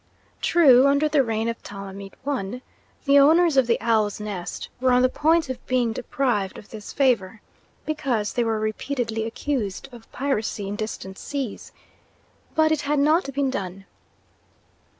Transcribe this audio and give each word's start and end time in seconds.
True, 0.41 0.87
under 0.87 1.07
the 1.07 1.21
reign 1.21 1.47
of 1.47 1.61
Ptolemy 1.61 2.11
I, 2.25 2.63
the 3.05 3.19
owners 3.19 3.55
of 3.55 3.67
the 3.67 3.79
Owl's 3.79 4.19
Nest 4.19 4.67
were 4.79 4.91
on 4.91 5.03
the 5.03 5.09
point 5.09 5.47
of 5.47 5.63
being 5.67 5.93
deprived 5.93 6.57
of 6.57 6.69
this 6.71 6.91
favour, 6.91 7.39
because 7.85 8.33
they 8.33 8.43
were 8.43 8.59
repeatedly 8.59 9.27
accused 9.27 9.89
of 9.91 10.11
piracy 10.11 10.67
in 10.67 10.75
distant 10.75 11.19
seas; 11.19 11.71
but 12.55 12.71
it 12.71 12.81
had 12.81 12.97
not 12.97 13.31
been 13.35 13.51
done. 13.51 13.85